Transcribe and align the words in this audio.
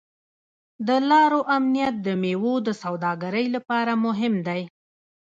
د 0.87 0.89
لارو 1.09 1.39
امنیت 1.57 1.95
د 2.05 2.07
میوو 2.21 2.53
د 2.67 2.69
سوداګرۍ 2.83 3.45
لپاره 3.55 3.91
مهم 4.05 4.33
دی. 4.47 4.61